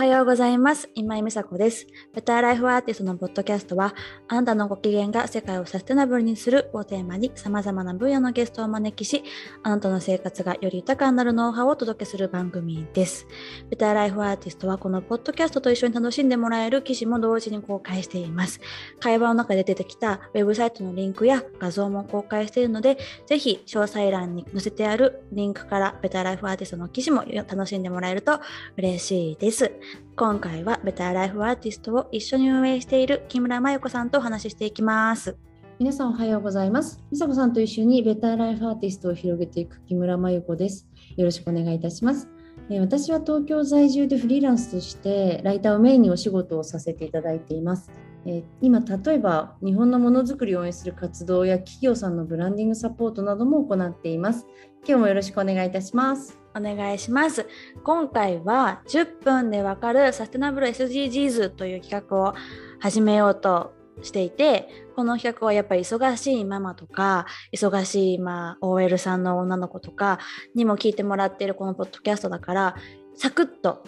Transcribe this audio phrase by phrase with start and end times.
[0.00, 0.88] はようございます。
[0.94, 1.86] 今井美佐子です。
[2.14, 3.94] ベターライフアーティストのポッドキャストは、
[4.28, 9.22] あなたのご機嫌が世界をサステナブルにするをテーマに様々な分野のゲストをお招きし、
[9.62, 13.26] あなたの生活がより豊かになるノウハウをお届けする番組です。
[13.68, 18.58] ベターライフアーティストはこのポッドキャストと一緒に楽しんでもらえる記事も同時に公開しています。
[19.00, 22.96] 会話の中で出てきたウェブサイトのリンクや画像も公開しているので、
[23.26, 28.40] ぜひ詳細欄に載せてあるリンクからベターライフアーティストの記事も楽しんでもらえると
[28.78, 29.70] 嬉しいです。
[30.16, 35.36] 今回はベターライフアーティストを一緒に運営している木村真由子さんとお話ししていきます。
[35.78, 37.02] 皆さんおはようございます。
[37.10, 40.86] みさこさんと一緒にベターライフアーティストを広げていく木村真由子です。
[41.16, 42.28] よろしくお願いいたします。
[42.68, 47.90] え私は東京在住でフリーランスとしてライターをメインにお仕事をさせていただいています。
[48.26, 54.46] え今例えば日本のものづくりを応援する活動や企業さんのブランディングサポートなども行っています。
[54.86, 56.39] 今日もよろしくお願いいたします。
[56.56, 57.46] お願いします。
[57.84, 62.34] 今回は10分でわかるサステナブル SDGs という企画を
[62.78, 70.18] 始めようとしていて、この企画はやっぱり忙しいママとか、忙しい、まあ、OL さんの女の子とか
[70.54, 72.76] にも聞いてもらっているこのポッドキャストだから、
[73.14, 73.84] サクッと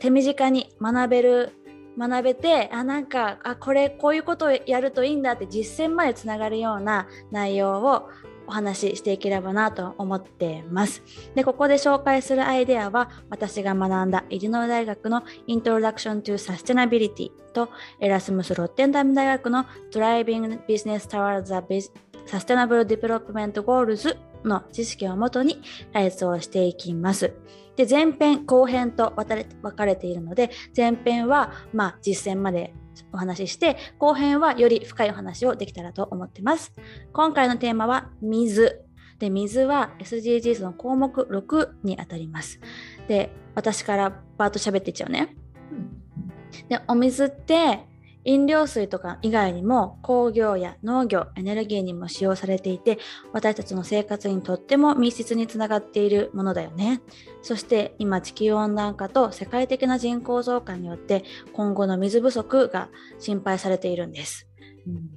[0.00, 1.52] 手短に学べる
[1.98, 8.08] 学べてあなんかあこれこういうことをやるといいんだって実践までつながるような内容を
[8.46, 11.02] お話ししていければなと思ってます。
[11.34, 17.68] で、ここで紹介するアイデアは、私が学んだイリノイ大学の Introduction to Sustainability と
[18.00, 21.90] エラスムス・ロッテンダム大学の Driving Business Towards the
[22.26, 25.60] Sustainable Development Goals の知識をもとに
[25.92, 27.32] ライツをしていきます。
[27.76, 32.74] で、前編、後編と分かれ分かれているので、前編は、まあ、実践まで
[33.12, 36.72] お話しして、後編はより深いお話をできたらと思ってます。
[37.12, 38.84] 今回のテーマは水。
[39.18, 42.60] で、水は SDGs の項目6にあたります。
[43.08, 45.36] で、私からバーッと喋っていっちゃうね。
[46.68, 47.86] で、お水って
[48.24, 52.98] 飲料水とか以外にも工業や農業、エネルギーにも使用されていて、
[53.32, 57.00] 私たちの生活にとっても密接につながっているものだよね。
[57.42, 62.88] そして今地球温暖化と世界的な人口増加によって今後の水不足が
[63.18, 64.48] 心配されているんです。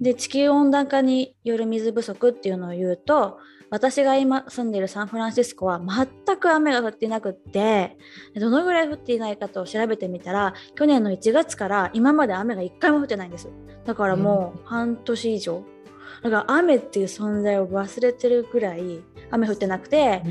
[0.00, 3.38] で地球温暖化による水不足っていうのを言うと
[3.70, 7.96] 私が今住んでいるサンフランシスコは全く雨が降っていなくって
[8.34, 13.48] どのぐらい降っていないかと調べてみたら去年の1月から今まで雨が1回も降ってないんです。
[13.84, 15.62] だからもう半年以上。
[16.22, 20.22] だから雨っていう存在を忘れてるぐらい雨降ってなくて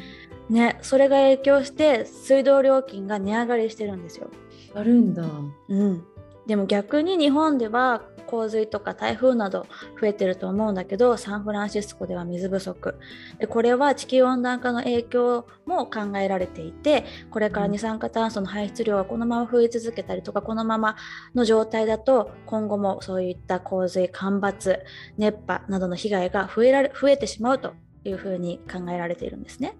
[0.49, 4.29] ねそれが影響して水道料金が値上がりしてるんですよ。
[4.73, 5.23] あるんだ。
[5.69, 6.03] うん、
[6.47, 9.65] でも逆に日本では洪水とか台風など
[9.99, 12.95] 増えてると思うんだけどサンフランシスコでは水不足。
[13.39, 20.95] でこれは地球温暖化の影響も考えられていてこれから二酸化炭素の排出量がこのまま増え続けたりとかこのまま
[21.33, 24.79] の状態だと今後もそういった洪水干ばつ
[25.17, 29.77] 熱波などの被害が増えられ増えてしまうというふうに考えられているんですね。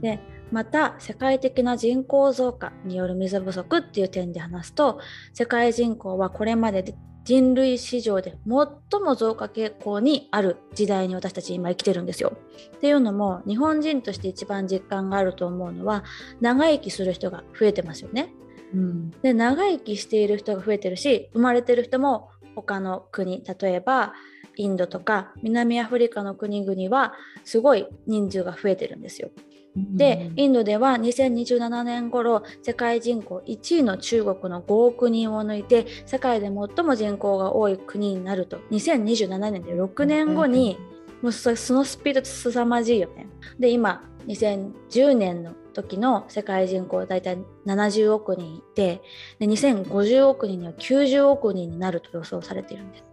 [0.00, 5.00] でまた世界的な人口増加による水不足っていう点で話すと
[5.34, 12.32] 世界人口はこれまでで人類史上で最も増加傾向にある時代に私たち今生きてるんですよ。
[12.76, 16.04] っていうのも日本人として一番実感があると思うのは
[16.40, 18.32] 長生きする人が増えてますよね。
[18.72, 24.12] うんで長生きしている人が増えてるし生まれてる人も他の国例えば
[24.56, 27.14] インドとか南アフリカの国々は
[27.44, 29.30] すごい人数が増えてるんですよ。
[29.76, 40.78] で、インドでは2027年頃世界人口1位の中国の5億人を抜いて世界で最も人口が多い国になると2027年で6年後に
[41.22, 43.26] もうそのスピードって凄まじいよね。
[43.58, 49.00] で今2010年の時の世界人口大体70億人いて
[49.38, 53.04] で2050億人には90億人になると予想されているんです。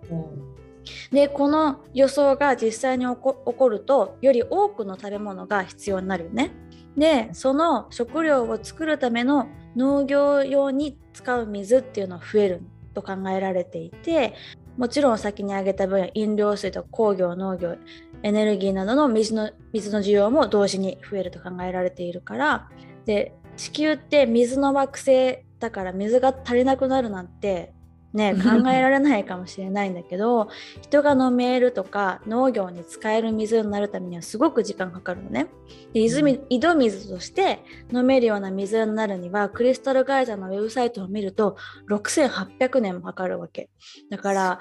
[1.12, 6.51] でこの予想が実際に起こるとより多くの食べ物が必要になるよね。
[6.97, 12.62] でその食料を作るための農業用に使う水っていうのは増える
[12.94, 14.33] と考えられていて
[14.77, 17.75] もちろん先に挙げた分野飲料水と工業農業
[18.24, 22.69] エネルギーなどの水の水の需要も同時に増えると考えられているから
[23.06, 27.74] で地球って水の惑星だから水が足りなくなるなんて
[28.15, 30.47] ね、 考えられないかもしれないんだけど
[30.81, 35.47] 人が飲めるとか農業に使える水になるためにはすごく時間かかるのね。
[35.94, 37.59] で泉井戸水として
[37.91, 41.57] 飲めるような水になるにはクリスタルガイザーのウェブサイトを見ると
[41.89, 43.69] 6800年もかかるわけ。
[44.09, 44.59] だから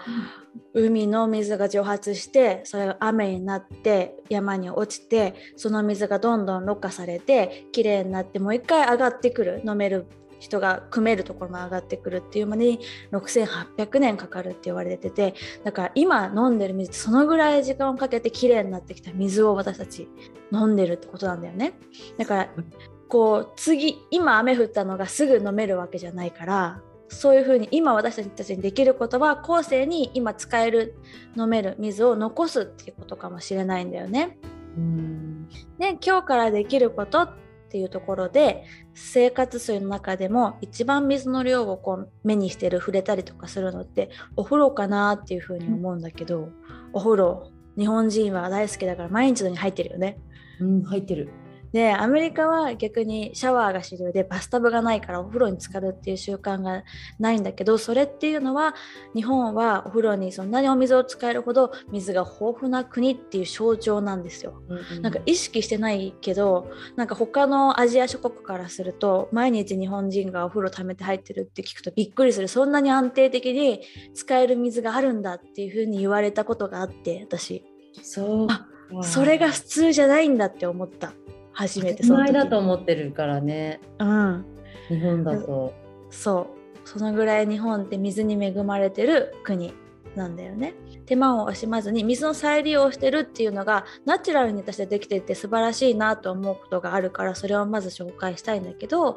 [0.72, 10.06] 海の水が蒸発してそれが雨になって山に落ちてその水がどんどんろ過されてきれいになってもう一回上がってくる飲める
[10.38, 12.80] 人が組めるところも上がってくるっていうまでに
[13.12, 15.34] 6800年かかるって言われてて
[15.64, 20.08] だから今飲んでる水ってそのぐらい時間をかけてきれいになってきた水を私たち
[20.52, 21.74] 飲んでるってことなんだよね
[22.18, 22.50] だから
[23.08, 30.96] こう次今雨降ったのがすぐ飲めるわけじゃないからそういうふうに今私たちにできることは後世に今使える
[31.36, 34.38] 飲める水を残すっていうことかもしれないんだよね。
[34.76, 35.48] うん
[35.78, 37.28] で今日からできること
[37.74, 38.62] っていうところで
[38.94, 46.50] 生活水の中でも一番水の量をこう目にしてる触れたりとかするのってお風呂かなっていうふうに思うんだけど、
[46.92, 50.18] お風呂日本人は大好きだから毎日のに入ってるよね。
[50.60, 51.30] うん入ってる。
[51.74, 56.84] でアメリカは逆にシャワーが主流でバスタブがないからお風呂に浸かるっていう習慣が
[57.18, 58.76] ないんだけどそれっていうのは
[59.12, 64.62] 日本はお風呂にそんなにお水を使えるほど水が豊富な国っていう象徴なんですよ。
[64.68, 73.80] うんうん、なんか意識してないけどなんか他のアジア諸国からすると毎日日本人がお風呂溜めて入ってるって聞くとびっくりするそんなに安定的に
[74.14, 77.64] 使える水があるんだっていうふうに言われたことがあって私。
[78.00, 78.68] そうあ
[79.02, 81.14] それが普通じゃないんだって思った。
[81.54, 82.94] 初めてその時だと思って。
[82.94, 84.44] るからね、うん、
[84.88, 85.72] 日本だと。
[86.10, 86.40] そ
[86.84, 86.88] う。
[86.88, 89.72] そのぐらい日本って水に恵まれてる国
[90.14, 90.74] なんだよね。
[91.06, 99.16] 手間を惜しまずに水の再利用してるっていうのがナチュラルに私はできていて素晴らしいなと思うことがあるからそれをまず紹介したいんだけど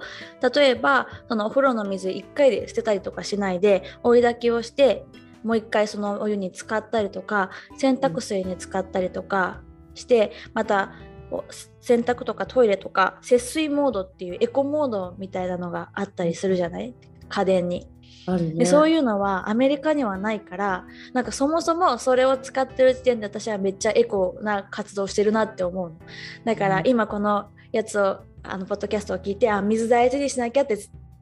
[0.53, 5.05] 例えばそのお風呂の水1回で捨てたりとかしないで追い炊きをして
[5.43, 9.61] もう一回そのお湯に浸かったりとか洗濯水に浸かったりとか
[9.93, 10.91] してまた
[11.81, 16.94] 洗濯とかトイレとか節水モードっていうエコモードみたいなのがあったりするじゃない？
[17.29, 17.88] 家電に。
[18.27, 25.94] ね、でそういうのはアメリカにはないからなんかそもそもそれを使ってる時点で私はめっちゃエコな活動してるなって思う
[26.44, 30.77] だから今このやつをあのポッドキャストを聞いてあ水大事にしなきゃって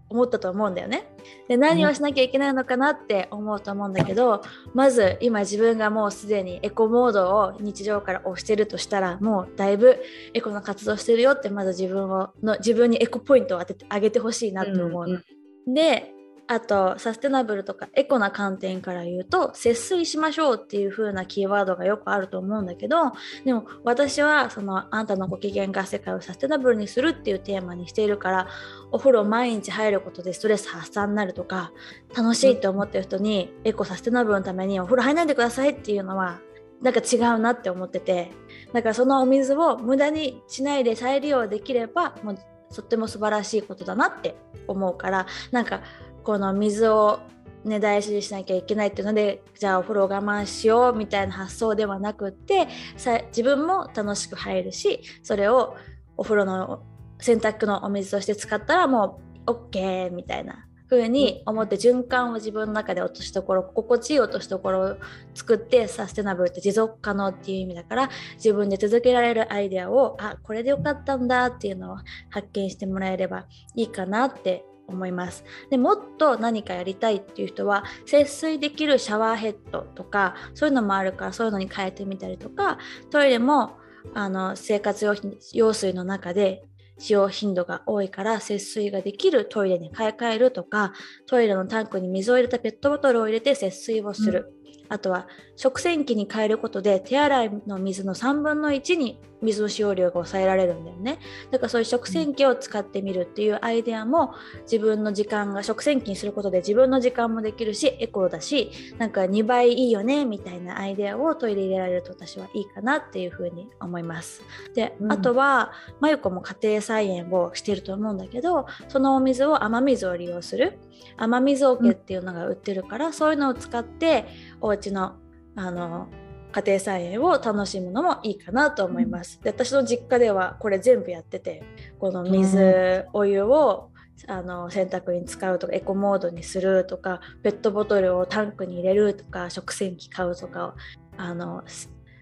[0.10, 1.08] 思ったと思うんだよね。
[1.48, 4.42] で何をしなきゃいけないのかなって思うと思うんだけど、
[4.74, 10.02] まず今自分がもうすでにエコモードを日常から押してるとしたらもうだいぶ
[10.34, 15.00] エコな活動してるよってまず自分をの自分にエコポイントを当ててあげてほしいなって思うの。
[15.06, 15.24] うん
[15.68, 16.15] うん、で
[16.48, 23.14] あとサステナブルとかエコな観点から言うと節水しましょうっていう風なキーワードがよくあると思うんだけど
[23.44, 28.48] でも私はそのあんたのご機嫌が世界をサステナブルにするっていうテーマにしているから
[28.92, 31.72] お風呂毎日入ることでストレス発散になるとか
[32.16, 36.40] 楽しいって思ってる人にエコサステナブルのためにお風呂入らないでくださいっていうのは
[36.82, 38.32] なんか違うなって思ってて
[38.74, 42.38] だからそのお水を無駄にしないで再利用できればもう
[42.74, 44.36] とっても素晴らしいことだなって
[44.68, 45.82] 思うからなんか
[46.26, 47.20] この水を
[47.64, 55.76] ね、大事にしなきゃいけないっていうのでじゃあお風呂我慢しようみたいな発想ではなくってさ自分も楽しく入るしそれを
[56.16, 56.84] お風呂の
[57.20, 64.98] 洗濯のお水として使ったらもう OK みたいな風に思って循環を自分の中で落としどころ心地いい落としどころを
[65.34, 71.98] 作ってサステナブルって持続可能っていう意味だから自分で続けられるアイデアをあこれでよかったんだっていうのを
[72.30, 75.44] 発見してもらえればいいかなって思います。
[75.70, 82.78] でもっと何かやりたいっていう人は節水できるシャワーヘッドとかそういうのもあるからそういうのに変えてみたりとか
[83.10, 83.78] トイレも
[84.14, 85.06] あの生活
[85.54, 86.64] 用水の中で
[86.98, 90.94] 使用頻度が多いから節水ができるトイレに買い替えるとか
[91.26, 94.54] トイレのタンクに水を入れたペットボトルを入れて節水をする、
[94.90, 101.20] あとは食洗機に変えることで手洗いの水の3分の1に水の使用量が抑えられるんだよね。
[101.52, 114.42] だからそういう食洗機を使ってみるっていうアイデアも自分の時間が食洗機にすることで自分の時間もできるしエコだしなんか2倍いいよねみたいなアイデアをトイレ入れられると私はいいかなっていうふうに思います。
[114.74, 120.80] で、うん、あとはまゆこも家庭菜園をしてると思うんだけどそのお水を雨水を利用する。
[121.18, 124.26] 雨水桶っていうのが売ってるから、うん、そういうのを使って
[124.66, 125.18] お家の
[125.56, 126.08] あの
[126.52, 129.40] 家庭菜園を楽しむのもいいかなと思います。
[129.44, 131.64] で私の実家ではこれ全部やってて
[132.00, 133.92] この水、お湯を
[134.28, 140.76] あの洗濯に使うとかエコモードにするとかペットボトルをタンクに入れるとか食洗機買うとか
[141.18, 141.64] あの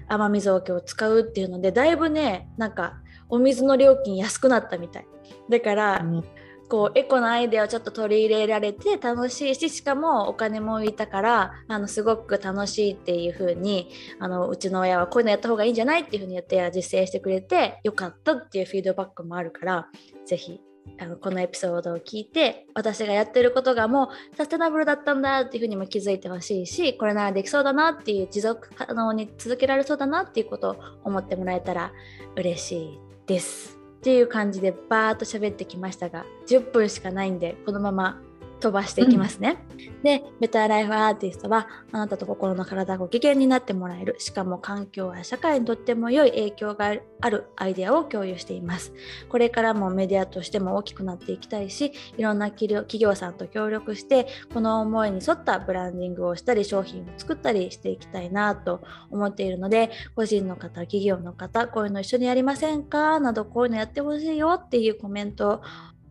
[0.08, 2.98] 雨水桶を使うっていうのでだいぶねなんか
[3.30, 5.08] お水の料金安くなったみたい。
[5.50, 6.24] だから、うん、
[6.70, 13.90] こうエコなアイデアをちょっと取り入れられて楽しいししかもお金も浮いたからあのすごく楽しいっていう風に
[14.20, 19.88] あのうちの親はこういうのやった方がいいんじゃないっていう風に言って実践してくれてよかったっていうフィードバックもあるから
[20.26, 20.62] 是非
[21.00, 31.94] あのこのエピソードを聞いて私がやってることがもうサステナブルだったんだっていうふうにも気づいてほしいしこれならできそうだなっていう持続可能に続けられそうだなっていうことを思ってもらえたら
[32.36, 33.83] 嬉しいです。
[34.04, 38.22] っていう感じでバーッと喋ってきましたが10分しかないんでこのまま
[38.64, 39.58] 飛ばしていきますね。
[39.70, 48.94] うん、で、ベターライフアーティストはあなたと心の体がご機嫌になってもらえる、しかも環境や社会にとっても良い影響があるアイデアを共有しています。
[49.30, 63.20] これからもメディアとしても大きくなっていきたいし、いろんな企業さんと協力して、この思いに沿ったブランディングをしたり、商品を作ったりしていきたいなと思っているので、個人の方、企業の方、こういうの一緒にやりませんか？
[63.20, 65.62] など、こういうのやってほしいよっていうコメント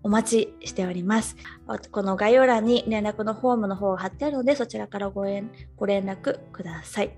[0.02, 1.37] お待ちしております。
[1.90, 5.23] この概要欄に連絡のフォームの方を貼ってあるので、そちらからご
[5.76, 7.16] ご連絡ください。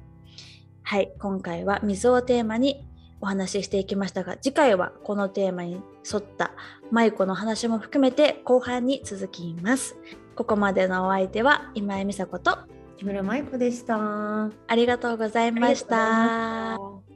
[0.83, 2.87] はい、今回は水をテーマに
[3.21, 6.53] お話ししていきましたが、次回はこのテーマに沿った
[6.91, 9.97] 舞子の話も含めて後半に続きます。
[10.37, 12.59] ここまでのお相手は今井美佐子と
[12.99, 13.97] 木村舞子でした。
[14.45, 17.14] ありがとうございました。